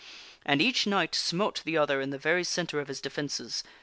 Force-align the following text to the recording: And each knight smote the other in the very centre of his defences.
And 0.43 0.63
each 0.63 0.87
knight 0.87 1.13
smote 1.13 1.61
the 1.63 1.77
other 1.77 2.01
in 2.01 2.09
the 2.09 2.17
very 2.17 2.43
centre 2.43 2.79
of 2.79 2.87
his 2.87 3.01
defences. 3.01 3.63